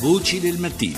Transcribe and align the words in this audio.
Voci 0.00 0.40
del 0.40 0.56
mattino. 0.56 0.96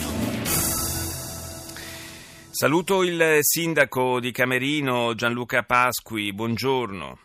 Saluto 2.52 3.02
il 3.02 3.38
sindaco 3.40 4.20
di 4.20 4.30
Camerino 4.30 5.16
Gianluca 5.16 5.64
Pasqui, 5.64 6.32
buongiorno. 6.32 7.18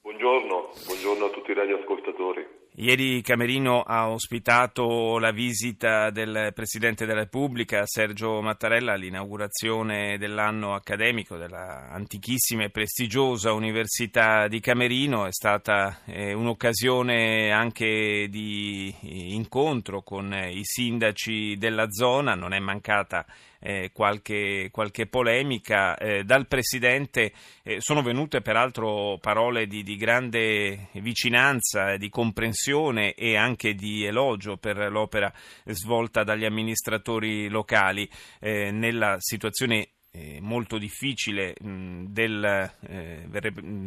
Buongiorno, 0.00 0.70
buongiorno 0.86 1.24
a 1.26 1.28
tutti 1.28 1.50
i 1.50 1.54
radioascoltatori. 1.54 2.51
Ieri 2.76 3.20
Camerino 3.20 3.82
ha 3.82 4.08
ospitato 4.08 5.18
la 5.18 5.30
visita 5.30 6.08
del 6.08 6.52
Presidente 6.54 7.04
della 7.04 7.20
Repubblica 7.20 7.82
Sergio 7.84 8.40
Mattarella 8.40 8.94
all'inaugurazione 8.94 10.16
dell'anno 10.16 10.72
accademico 10.74 11.36
della 11.36 11.90
antichissima 11.90 12.64
e 12.64 12.70
prestigiosa 12.70 13.52
Università 13.52 14.48
di 14.48 14.58
Camerino. 14.60 15.26
È 15.26 15.32
stata 15.32 15.98
eh, 16.06 16.32
un'occasione 16.32 17.52
anche 17.52 18.28
di 18.30 18.94
incontro 19.34 20.00
con 20.00 20.32
i 20.32 20.62
sindaci 20.62 21.58
della 21.58 21.90
zona, 21.90 22.34
non 22.34 22.54
è 22.54 22.58
mancata 22.58 23.26
eh, 23.62 23.90
qualche, 23.92 24.68
qualche, 24.70 25.06
polemica. 25.06 25.96
Eh, 25.96 26.24
dal 26.24 26.46
Presidente 26.46 27.32
eh, 27.62 27.80
sono 27.80 28.02
venute 28.02 28.40
peraltro 28.40 29.18
parole 29.20 29.66
di, 29.66 29.82
di 29.82 29.96
grande 29.96 30.88
vicinanza, 30.94 31.96
di 31.96 32.08
comprensione 32.08 33.14
e 33.14 33.36
anche 33.36 33.74
di 33.74 34.04
elogio 34.04 34.56
per 34.56 34.90
l'opera 34.90 35.32
svolta 35.66 36.24
dagli 36.24 36.44
amministratori 36.44 37.48
locali 37.48 38.08
eh, 38.40 38.70
nella 38.70 39.16
situazione 39.18 39.88
eh, 40.14 40.40
molto 40.40 40.76
difficile 40.76 41.54
del, 41.58 42.70
eh, 42.80 43.26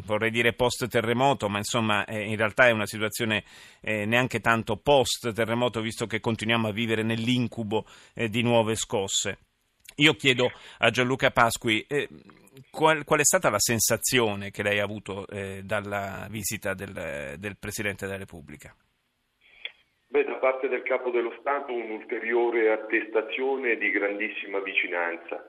vorrei 0.03 0.31
dire 0.31 0.53
post 0.53 0.87
terremoto, 0.87 1.47
ma 1.49 1.59
insomma 1.59 2.03
eh, 2.05 2.23
in 2.23 2.35
realtà 2.35 2.67
è 2.67 2.71
una 2.71 2.87
situazione 2.87 3.43
eh, 3.81 4.05
neanche 4.05 4.39
tanto 4.39 4.77
post 4.77 5.31
terremoto 5.33 5.81
visto 5.81 6.07
che 6.07 6.19
continuiamo 6.19 6.67
a 6.67 6.71
vivere 6.71 7.03
nell'incubo 7.03 7.85
eh, 8.13 8.27
di 8.27 8.41
nuove 8.41 8.75
scosse. 8.75 9.37
Io 9.97 10.13
chiedo 10.13 10.51
a 10.79 10.89
Gianluca 10.89 11.31
Pasqui 11.31 11.85
eh, 11.87 12.09
qual, 12.69 13.05
qual, 13.05 13.19
è 13.19 13.23
stata 13.23 13.49
la 13.49 13.59
sensazione 13.59 14.51
che 14.51 14.61
lei 14.61 14.79
ha 14.79 14.83
avuto 14.83 15.25
eh, 15.27 15.61
dalla 15.63 16.27
visita 16.29 16.73
del, 16.73 17.35
del, 17.37 17.55
Presidente 17.57 18.05
della 18.05 18.17
Repubblica? 18.17 18.75
Beh, 20.07 20.25
da 20.25 20.35
parte 20.35 20.67
del 20.67 20.83
Capo 20.83 21.11
dello 21.11 21.33
Stato 21.39 21.71
un'ulteriore 21.71 22.71
attestazione 22.71 23.77
di 23.77 23.89
grandissima 23.91 24.59
vicinanza. 24.59 25.45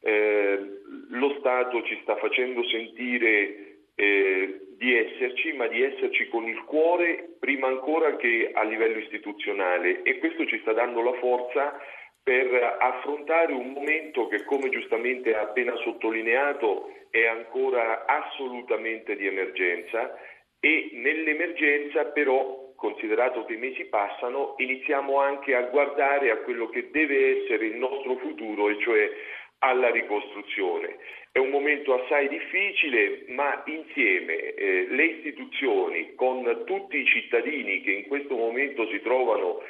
Eh, 0.00 0.80
lo 1.10 1.36
Stato 1.38 1.82
ci 1.82 1.98
sta 2.02 2.16
facendo 2.16 2.66
sentire 2.68 3.72
eh, 3.94 4.60
di 4.78 4.96
esserci, 4.96 5.52
ma 5.52 5.66
di 5.68 5.82
esserci 5.82 6.28
con 6.28 6.48
il 6.48 6.64
cuore 6.64 7.36
prima 7.38 7.68
ancora 7.68 8.16
che 8.16 8.50
a 8.54 8.62
livello 8.62 8.98
istituzionale 8.98 10.02
e 10.02 10.18
questo 10.18 10.46
ci 10.46 10.58
sta 10.60 10.72
dando 10.72 11.02
la 11.02 11.12
forza 11.20 11.78
per 12.22 12.76
affrontare 12.78 13.52
un 13.52 13.70
momento 13.70 14.28
che, 14.28 14.44
come 14.44 14.68
giustamente 14.68 15.34
ha 15.34 15.42
appena 15.42 15.74
sottolineato, 15.76 16.92
è 17.10 17.26
ancora 17.26 18.06
assolutamente 18.06 19.16
di 19.16 19.26
emergenza 19.26 20.18
e 20.60 20.90
nell'emergenza 20.92 22.04
però, 22.06 22.72
considerato 22.76 23.44
che 23.44 23.54
i 23.54 23.58
mesi 23.58 23.84
passano, 23.86 24.54
iniziamo 24.58 25.18
anche 25.18 25.54
a 25.54 25.62
guardare 25.62 26.30
a 26.30 26.38
quello 26.38 26.68
che 26.68 26.90
deve 26.90 27.42
essere 27.42 27.66
il 27.66 27.76
nostro 27.76 28.16
futuro, 28.16 28.68
e 28.68 28.78
cioè 28.78 29.10
alla 29.58 29.90
ricostruzione. 29.90 30.98
È 31.32 31.38
un 31.38 31.50
momento 31.50 31.94
assai 31.94 32.28
difficile, 32.28 33.24
ma 33.28 33.62
insieme 33.66 34.54
eh, 34.54 34.86
le 34.88 35.04
istituzioni 35.04 36.14
con 36.14 36.62
tutti 36.66 36.98
i 36.98 37.06
cittadini 37.06 37.80
che 37.80 37.92
in 37.92 38.06
questo 38.06 38.36
momento 38.36 38.86
si 38.88 39.00
trovano 39.00 39.62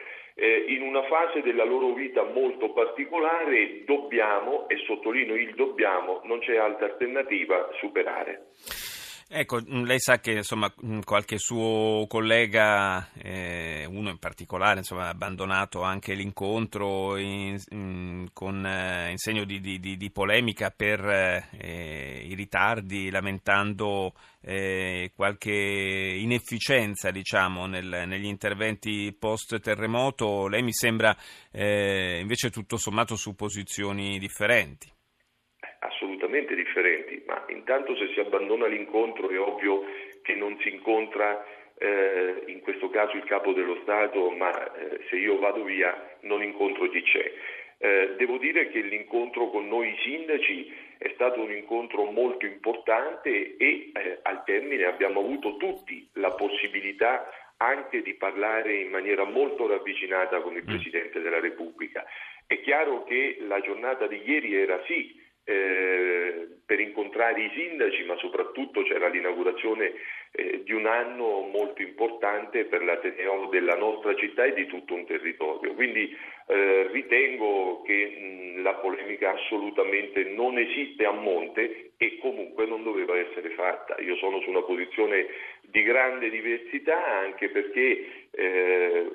eh, 0.43 0.65
in 0.67 0.83
una 0.83 1.05
fase 1.05 1.41
della 1.41 1.63
loro 1.63 1.93
vita 1.93 2.25
molto 2.25 2.73
particolare 2.73 3.85
dobbiamo, 3.85 4.69
e 4.69 4.77
sottolineo 4.85 5.37
il 5.37 5.55
dobbiamo, 5.55 6.21
non 6.25 6.41
c'è 6.41 6.57
altra 6.57 6.87
alternativa, 6.87 7.69
superare. 7.79 8.47
Ecco, 9.35 9.63
mm, 9.63 9.85
lei 9.85 9.99
sa 9.99 10.21
che 10.21 10.33
insomma, 10.33 10.71
mm, 10.85 11.01
qualche 11.05 11.39
suo 11.39 12.05
collega, 12.07 13.11
eh, 13.15 13.87
uno 13.89 14.11
in 14.11 14.19
particolare, 14.19 14.81
insomma, 14.81 15.07
ha 15.07 15.09
abbandonato 15.09 15.81
anche 15.81 16.13
l'incontro 16.13 17.17
in, 17.17 17.59
in, 17.71 17.79
mm, 17.79 18.27
con, 18.35 18.67
eh, 18.67 19.11
in 19.11 19.17
segno 19.17 19.45
di, 19.45 19.59
di, 19.59 19.97
di, 19.97 20.11
polemica 20.11 20.71
per 20.71 21.03
eh, 21.53 22.27
i 22.29 22.35
ritardi, 22.35 23.09
lamentando 23.09 24.13
eh, 24.43 25.13
qualche 25.17 25.51
inefficienza 25.51 27.11
diciamo, 27.11 27.65
nel, 27.65 28.05
negli 28.07 28.27
interventi 28.27 29.17
post-terremoto. 29.19 30.47
Lei 30.47 30.63
mi 30.63 30.75
sembra 30.75 31.17
eh, 31.51 32.19
invece 32.21 32.51
tutto 32.51 32.77
sommato 32.77 33.17
su 33.17 33.35
posizioni 33.35 34.19
differenti 34.19 34.93
assolutamente 36.23 36.55
differenti, 36.55 37.23
ma 37.27 37.45
intanto 37.49 37.97
se 37.97 38.11
si 38.13 38.21
abbandona 38.21 38.67
l'incontro 38.67 39.29
è 39.29 39.39
ovvio 39.39 39.85
che 40.23 40.35
non 40.35 40.57
si 40.61 40.73
incontra 40.73 41.45
eh, 41.79 42.45
in 42.47 42.61
questo 42.61 42.89
caso 42.91 43.17
il 43.17 43.25
capo 43.25 43.53
dello 43.53 43.79
Stato, 43.83 44.31
ma 44.31 44.73
eh, 44.75 45.01
se 45.09 45.17
io 45.17 45.39
vado 45.39 45.65
via 45.65 46.17
non 46.21 46.43
incontro 46.43 46.89
chi 46.89 47.03
c'è. 47.03 47.33
Eh, 47.79 48.15
devo 48.17 48.39
dire 48.39 48.69
che 48.69 48.81
l'incontro 48.81 49.51
con 49.51 49.67
noi 49.67 49.93
sindaci 50.03 50.73
è 50.99 51.11
stato 51.15 51.41
un 51.41 51.51
incontro 51.51 52.05
molto 52.05 52.47
importante 52.47 53.57
e 53.57 53.91
eh, 53.93 54.19
al 54.23 54.45
termine 54.45 54.85
abbiamo 54.85 55.19
avuto 55.19 55.57
tutti 55.57 56.09
la 56.15 56.31
possibilità 56.31 57.29
anche 57.57 58.03
di 58.03 58.15
parlare 58.15 58.77
in 58.77 58.91
maniera 58.91 59.25
molto 59.25 59.67
ravvicinata 59.67 60.41
con 60.41 60.55
il 60.55 60.63
mm. 60.63 60.67
Presidente 60.67 61.21
della 61.21 61.41
Repubblica. 61.41 62.05
È 62.47 62.61
chiaro 62.61 63.03
che 63.03 63.39
la 63.41 63.61
giornata 63.61 64.07
di 64.07 64.23
ieri 64.25 64.55
era 64.55 64.81
sì 64.87 65.21
eh, 65.45 66.49
per 66.65 66.81
incontrare 66.81 67.43
i 67.43 67.51
sindaci, 67.55 68.05
ma 68.05 68.17
soprattutto 68.17 68.83
c'era 68.83 69.09
l'inaugurazione 69.09 69.93
eh, 70.33 70.63
di 70.63 70.73
un 70.73 70.87
anno 70.87 71.41
molto 71.53 71.83
importante 71.83 72.65
per 72.65 72.83
l'Ateneo 72.83 73.47
della 73.47 73.75
nostra 73.75 74.15
città 74.15 74.45
e 74.45 74.55
di 74.55 74.67
tutto 74.67 74.95
un 74.95 75.05
territorio. 75.05 75.75
Quindi 75.75 76.17
eh, 76.47 76.89
ritengo 76.91 77.83
che 77.83 78.55
mh, 78.57 78.63
la 78.63 78.75
polemica 78.75 79.33
assolutamente 79.33 80.25
non 80.25 80.59
esiste 80.59 81.05
a 81.05 81.13
monte 81.13 81.93
e 81.97 82.19
comunque 82.19 82.67
non 82.67 82.83
doveva 82.83 83.19
essere 83.19 83.51
fatta. 83.51 83.97
Io 84.01 84.17
sono 84.17 84.41
su 84.41 84.49
una 84.51 84.63
posizione 84.63 85.27
di 85.63 85.83
grande 85.83 86.31
diversità 86.31 87.05
anche 87.19 87.49
perché 87.49 88.07
eh, 88.31 89.11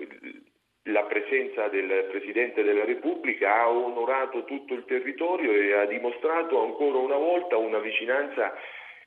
presenza 1.58 1.68
del 1.70 2.06
Presidente 2.12 2.62
della 2.62 2.86
Repubblica 2.86 3.62
ha 3.62 3.70
onorato 3.70 4.44
tutto 4.46 4.76
il 4.76 4.86
territorio 4.86 5.52
e 5.52 5.74
ha 5.74 5.86
dimostrato 5.86 6.62
ancora 6.62 7.00
una 7.00 7.18
volta 7.18 7.58
una 7.58 7.80
vicinanza 7.80 8.54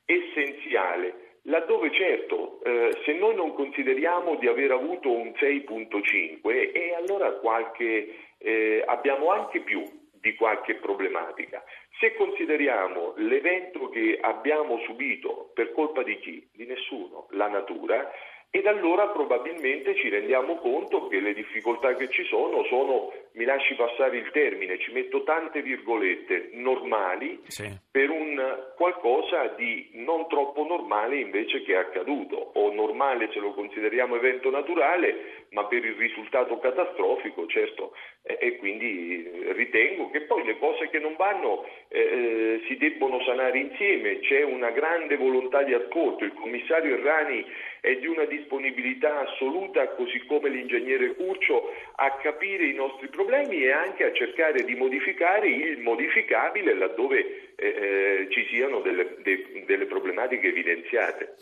essenziale, 0.04 1.38
laddove 1.42 1.92
certo 1.92 2.60
eh, 2.64 2.98
se 3.04 3.12
noi 3.12 3.36
non 3.36 3.54
consideriamo 3.54 4.34
di 4.34 4.48
aver 4.48 4.72
avuto 4.72 5.10
un 5.10 5.28
6.5 5.28 6.72
e 6.72 6.94
allora 6.94 7.30
qualche, 7.34 8.16
eh, 8.38 8.82
abbiamo 8.84 9.30
anche 9.30 9.60
più 9.60 9.84
di 10.20 10.34
qualche 10.34 10.74
problematica. 10.74 11.62
Se 11.98 12.14
consideriamo 12.14 13.14
l'evento 13.16 13.88
che 13.88 14.18
abbiamo 14.20 14.78
subito 14.80 15.50
per 15.54 15.72
colpa 15.72 16.02
di 16.02 16.18
chi? 16.18 16.46
Di 16.52 16.66
nessuno, 16.66 17.28
la 17.30 17.48
natura, 17.48 18.10
ed 18.52 18.66
allora 18.66 19.06
probabilmente 19.08 19.94
ci 19.94 20.08
rendiamo 20.08 20.56
conto 20.56 21.06
che 21.06 21.20
le 21.20 21.34
difficoltà 21.34 21.94
che 21.94 22.10
ci 22.10 22.24
sono 22.24 22.64
sono, 22.64 23.12
mi 23.34 23.44
lasci 23.44 23.76
passare 23.76 24.16
il 24.16 24.28
termine, 24.32 24.80
ci 24.80 24.90
metto 24.90 25.22
tante 25.22 25.62
virgolette, 25.62 26.50
normali 26.54 27.40
sì. 27.46 27.70
per 27.88 28.10
un 28.10 28.72
qualcosa 28.76 29.54
di 29.56 29.90
non 29.92 30.26
troppo 30.26 30.64
normale 30.64 31.20
invece 31.20 31.62
che 31.62 31.74
è 31.74 31.76
accaduto, 31.76 32.50
o 32.54 32.72
normale 32.72 33.30
se 33.32 33.38
lo 33.38 33.52
consideriamo 33.52 34.16
evento 34.16 34.50
naturale, 34.50 35.46
ma 35.50 35.66
per 35.66 35.84
il 35.84 35.94
risultato 35.94 36.58
catastrofico, 36.58 37.46
certo, 37.46 37.92
e, 38.22 38.36
e 38.40 38.56
quindi 38.56 39.30
ritengo 39.52 40.10
che 40.10 40.22
poi 40.22 40.44
le 40.44 40.58
cose 40.58 40.88
che 40.88 40.98
non 40.98 41.14
vanno 41.16 41.66
eh, 41.86 42.00
eh 42.00 42.62
si 42.66 42.76
debbono 42.76 43.22
sanare 43.22 43.58
insieme, 43.58 44.18
c'è 44.18 44.42
una 44.42 44.70
grande 44.70 45.16
volontà 45.16 45.62
di 45.62 45.72
ascolto, 45.72 46.24
il 46.24 46.34
commissario 46.34 46.96
Errani 46.96 47.44
è 47.80 47.96
di 47.96 48.06
una 48.06 48.24
disponibilità 48.24 49.20
assoluta, 49.20 49.88
così 49.90 50.18
come 50.26 50.48
l'ingegnere 50.48 51.14
Curcio, 51.14 51.72
a 51.96 52.10
capire 52.22 52.66
i 52.66 52.74
nostri 52.74 53.08
problemi 53.08 53.62
e 53.62 53.72
anche 53.72 54.04
a 54.04 54.12
cercare 54.12 54.64
di 54.64 54.74
modificare 54.74 55.48
il 55.48 55.78
modificabile 55.78 56.74
laddove 56.74 57.49
eh, 57.60 57.68
eh 57.68 58.28
ci 58.30 58.46
siano 58.50 58.80
delle, 58.80 59.16
de, 59.22 59.64
delle 59.66 59.86
problematiche 59.86 60.48
evidenziate. 60.48 61.36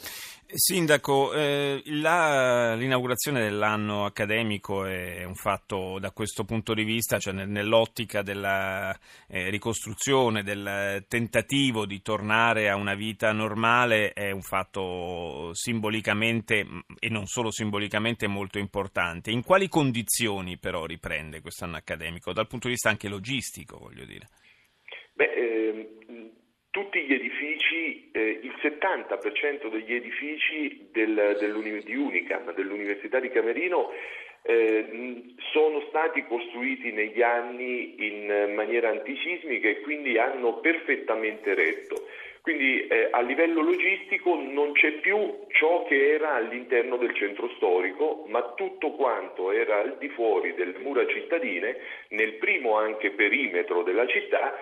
Sindaco, 0.50 1.34
eh, 1.34 1.82
la, 1.84 2.74
l'inaugurazione 2.74 3.42
dell'anno 3.42 4.06
accademico 4.06 4.86
è 4.86 5.22
un 5.24 5.34
fatto 5.34 5.98
da 6.00 6.10
questo 6.10 6.44
punto 6.44 6.72
di 6.72 6.84
vista, 6.84 7.18
cioè 7.18 7.34
nell'ottica 7.34 8.22
della 8.22 8.98
eh, 9.28 9.50
ricostruzione, 9.50 10.42
del 10.42 11.04
tentativo 11.06 11.84
di 11.84 12.00
tornare 12.00 12.70
a 12.70 12.76
una 12.76 12.94
vita 12.94 13.30
normale, 13.32 14.14
è 14.14 14.30
un 14.30 14.40
fatto 14.40 15.50
simbolicamente 15.52 16.66
e 16.98 17.10
non 17.10 17.26
solo 17.26 17.50
simbolicamente 17.50 18.26
molto 18.26 18.58
importante. 18.58 19.30
In 19.30 19.42
quali 19.42 19.68
condizioni 19.68 20.56
però 20.56 20.86
riprende 20.86 21.42
quest'anno 21.42 21.76
accademico, 21.76 22.32
dal 22.32 22.46
punto 22.46 22.68
di 22.68 22.72
vista 22.72 22.88
anche 22.88 23.08
logistico, 23.08 23.76
voglio 23.76 24.06
dire? 24.06 24.28
Beh, 25.12 25.32
eh, 25.34 25.97
tutti 26.78 27.00
gli 27.00 27.12
edifici, 27.12 28.08
eh, 28.12 28.38
il 28.40 28.54
70% 28.62 29.68
degli 29.68 29.94
edifici 29.94 30.88
del, 30.92 31.82
di 31.84 31.96
Unicam, 31.96 32.54
dell'Università 32.54 33.18
di 33.18 33.30
Camerino, 33.30 33.90
eh, 34.42 35.34
sono 35.52 35.82
stati 35.88 36.24
costruiti 36.24 36.92
negli 36.92 37.20
anni 37.20 38.06
in 38.06 38.52
maniera 38.54 38.90
antisismica 38.90 39.68
e 39.68 39.80
quindi 39.80 40.18
hanno 40.18 40.60
perfettamente 40.60 41.54
retto. 41.54 42.06
Quindi 42.42 42.86
eh, 42.86 43.08
a 43.10 43.20
livello 43.20 43.60
logistico 43.60 44.36
non 44.40 44.72
c'è 44.72 44.92
più 45.00 45.46
ciò 45.48 45.84
che 45.84 46.12
era 46.14 46.34
all'interno 46.34 46.96
del 46.96 47.14
centro 47.14 47.50
storico, 47.56 48.24
ma 48.28 48.54
tutto 48.54 48.92
quanto 48.92 49.50
era 49.50 49.80
al 49.80 49.96
di 49.98 50.08
fuori 50.10 50.54
delle 50.54 50.78
mura 50.78 51.04
cittadine, 51.06 51.76
nel 52.10 52.34
primo 52.34 52.76
anche 52.76 53.10
perimetro 53.10 53.82
della 53.82 54.06
città, 54.06 54.56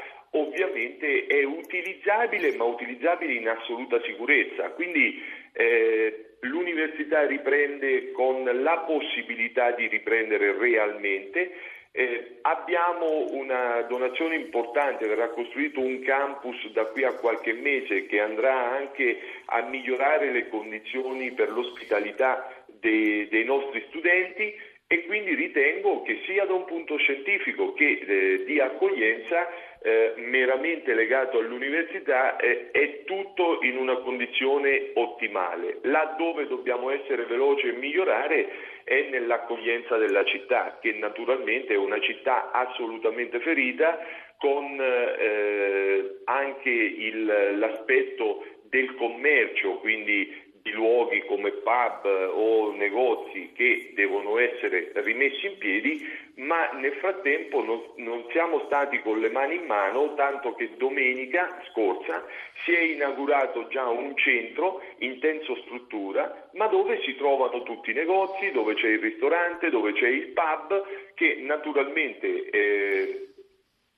ovviamente 0.76 1.26
è 1.26 1.43
utilizzabile, 1.44 2.55
ma 2.56 2.64
utilizzabile 2.64 3.32
in 3.32 3.49
assoluta 3.49 4.00
sicurezza. 4.02 4.70
Quindi 4.70 5.23
eh, 5.52 6.37
l'università 6.40 7.26
riprende 7.26 8.12
con 8.12 8.44
la 8.44 8.78
possibilità 8.87 9.70
di 9.73 9.88
riprendere 9.88 10.56
realmente. 10.56 11.52
Eh, 11.93 12.38
abbiamo 12.43 13.31
una 13.31 13.81
donazione 13.88 14.37
importante, 14.37 15.06
verrà 15.06 15.31
costruito 15.31 15.81
un 15.81 16.00
campus 16.02 16.70
da 16.73 16.84
qui 16.84 17.05
a 17.05 17.14
qualche 17.14 17.55
mese 17.55 18.05
che 18.05 18.20
andrà 18.20 18.72
anche 18.72 19.19
a 19.46 19.62
migliorare 19.62 20.31
le 20.31 20.49
condizioni 20.49 21.32
per 21.32 21.50
l'ospitalità 21.50 22.52
dei, 22.67 23.29
dei 23.29 23.44
nostri 23.44 23.82
studenti 23.88 24.55
e 24.88 25.04
quindi 25.06 25.34
ritengo 25.34 26.02
che 26.02 26.20
sia 26.26 26.44
da 26.44 26.54
un 26.54 26.64
punto 26.64 26.96
scientifico 26.96 27.72
che 27.72 27.98
eh, 28.06 28.44
di 28.44 28.60
accoglienza 28.60 29.48
eh, 29.82 30.12
meramente 30.16 30.94
legato 30.94 31.38
all'università 31.38 32.36
eh, 32.36 32.70
è 32.70 33.02
tutto 33.02 33.58
in 33.62 33.78
una 33.78 33.96
condizione 33.96 34.92
ottimale. 34.94 35.78
Laddove 35.82 36.46
dobbiamo 36.46 36.90
essere 36.90 37.24
veloci 37.24 37.66
e 37.66 37.72
migliorare 37.72 38.48
è 38.84 39.08
nell'accoglienza 39.10 39.96
della 39.96 40.24
città, 40.24 40.78
che 40.80 40.92
naturalmente 40.92 41.74
è 41.74 41.76
una 41.76 41.98
città 41.98 42.52
assolutamente 42.52 43.40
ferita 43.40 43.98
con 44.38 44.78
eh, 44.80 46.20
anche 46.26 46.70
il, 46.70 47.58
l'aspetto 47.58 48.44
del 48.68 48.94
commercio, 48.94 49.78
quindi 49.78 50.45
di 50.66 50.72
luoghi 50.72 51.24
come 51.26 51.52
pub 51.52 52.04
o 52.34 52.72
negozi 52.72 53.52
che 53.54 53.92
devono 53.94 54.36
essere 54.38 54.90
rimessi 54.94 55.46
in 55.46 55.58
piedi, 55.58 56.04
ma 56.34 56.72
nel 56.72 56.94
frattempo 56.94 57.62
non, 57.62 57.80
non, 57.96 58.26
siamo 58.32 58.64
stati 58.66 59.00
con 59.00 59.20
le 59.20 59.30
mani 59.30 59.54
in 59.54 59.64
mano, 59.64 60.14
tanto 60.14 60.56
che 60.56 60.70
domenica 60.76 61.62
scorsa 61.70 62.26
si 62.64 62.72
è 62.72 62.80
inaugurato 62.80 63.68
già 63.68 63.86
un 63.86 64.16
centro 64.16 64.82
in 64.98 65.20
tenso 65.20 65.54
struttura, 65.62 66.50
ma 66.54 66.66
dove 66.66 67.00
si 67.02 67.14
trovano 67.14 67.62
tutti 67.62 67.92
i 67.92 67.94
negozi, 67.94 68.50
dove 68.50 68.74
c'è 68.74 68.88
il 68.88 68.98
ristorante, 68.98 69.70
dove 69.70 69.92
c'è 69.92 70.08
il 70.08 70.32
pub, 70.32 70.84
che 71.14 71.36
naturalmente 71.42 72.50
eh, 72.50 73.28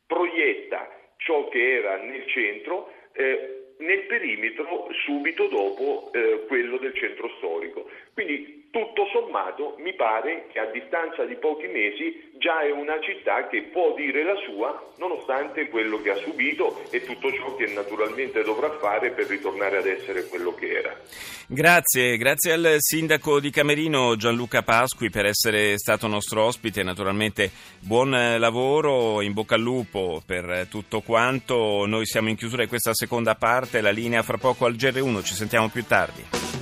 proietta 0.07 0.87
ciò 1.17 1.49
che 1.49 1.77
era 1.79 1.97
nel 1.97 2.27
centro. 2.27 2.93
Eh, 3.13 3.58
nel 3.79 4.07
perimetro 4.07 4.89
subito 5.05 5.47
dopo 5.49 6.11
eh, 6.13 6.45
quello 6.47 6.79
del 6.79 6.95
centro 6.95 7.29
storico. 7.39 7.91
Quindi 8.15 8.58
tutto 8.71 9.07
sommato 9.13 9.77
mi 9.79 9.95
pare 9.95 10.47
che 10.53 10.59
a 10.59 10.67
distanza 10.67 11.25
di 11.25 11.37
pochi 11.37 11.67
mesi 11.67 12.31
già 12.39 12.61
è 12.61 12.71
una 12.71 13.01
città 13.01 13.49
che 13.49 13.63
può 13.73 13.95
dire 13.95 14.23
la 14.25 14.37
sua 14.45 14.93
nonostante 14.99 15.69
quello 15.69 16.01
che 16.03 16.11
ha 16.11 16.17
subito 16.17 16.83
e 16.91 17.03
tutto 17.03 17.33
ciò 17.33 17.57
che 17.57 17.67
naturalmente 17.67 18.43
dovrà 18.43 18.71
fare 18.79 19.11
per 19.11 19.27
ritornare 19.27 19.79
ad 19.79 19.87
essere 19.87 20.27
quello 20.27 20.55
che 20.55 20.71
era. 20.71 20.95
Grazie, 21.47 22.17
grazie 22.19 22.53
al 22.53 22.77
sindaco 22.79 23.41
di 23.41 23.51
Camerino 23.51 24.17
Gianluca 24.17 24.63
Pasqui 24.63 25.09
per 25.09 25.25
essere 25.25 25.79
stato 25.79 26.07
nostro 26.07 26.45
ospite, 26.45 26.83
naturalmente 26.83 27.51
buon 27.81 28.11
lavoro, 28.11 29.23
in 29.23 29.33
bocca 29.33 29.55
al 29.55 29.63
lupo 29.63 30.23
per 30.25 30.67
tutto 30.69 31.01
quanto, 31.01 31.87
noi 31.87 32.05
siamo 32.05 32.29
in 32.29 32.37
chiusura 32.37 32.63
di 32.63 32.69
questa 32.69 32.93
seconda 32.93 33.35
parte, 33.35 33.81
la 33.81 33.91
linea 33.91 34.23
fra 34.23 34.37
poco 34.37 34.67
al 34.67 34.75
GR1, 34.75 35.25
ci 35.25 35.35
sentiamo 35.35 35.69
più 35.69 35.85
tardi. 35.85 36.58